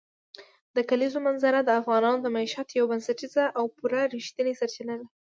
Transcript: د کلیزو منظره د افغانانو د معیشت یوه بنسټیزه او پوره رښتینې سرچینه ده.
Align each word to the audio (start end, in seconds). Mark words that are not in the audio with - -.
د 0.75 0.77
کلیزو 0.89 1.19
منظره 1.27 1.59
د 1.63 1.69
افغانانو 1.81 2.19
د 2.21 2.27
معیشت 2.35 2.67
یوه 2.71 2.89
بنسټیزه 2.91 3.45
او 3.57 3.63
پوره 3.77 4.01
رښتینې 4.15 4.53
سرچینه 4.59 4.95
ده. 4.99 5.05